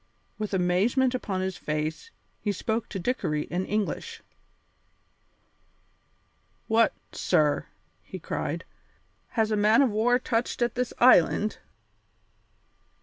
[0.39, 2.09] With amazement upon his face,
[2.39, 4.23] he spoke to Dickory in English.
[6.65, 7.67] "What, sir,"
[8.01, 8.63] he cried,
[9.37, 11.59] "has a man of war touched at this island?"